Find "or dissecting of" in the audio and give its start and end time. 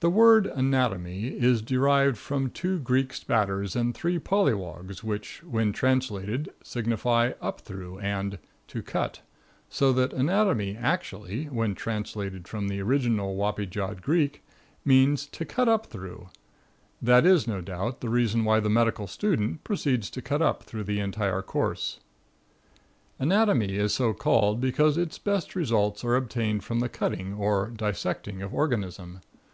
27.34-28.54